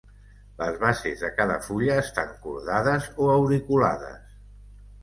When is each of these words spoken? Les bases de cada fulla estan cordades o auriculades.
Les 0.61 0.79
bases 0.83 1.21
de 1.25 1.29
cada 1.41 1.59
fulla 1.67 1.99
estan 2.05 2.35
cordades 2.47 3.13
o 3.27 3.31
auriculades. 3.37 4.43